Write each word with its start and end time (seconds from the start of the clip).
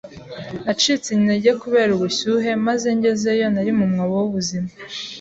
Nacitse 0.65 1.07
intege 1.17 1.49
kubera 1.61 1.89
ubushyuhe, 1.93 2.51
maze 2.67 2.87
ngezeyo, 2.97 3.47
nari 3.53 3.71
mu 3.77 3.85
mwobo 3.91 4.15
w'ubuzima. 4.21 4.69